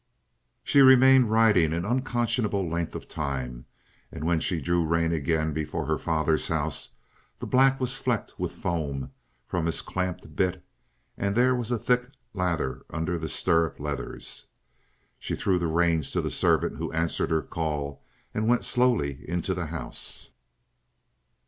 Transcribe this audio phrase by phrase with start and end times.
[0.63, 3.65] She remained riding an unconscionable length of time,
[4.11, 6.95] and when she drew rein again before her father's house,
[7.37, 9.11] the black was flecked with foam
[9.45, 10.65] from his clamped bit,
[11.19, 14.47] and there was a thick lather under the stirrup leathers.
[15.19, 18.01] She threw the reins to the servant who answered her call
[18.33, 20.31] and went slowly into the house.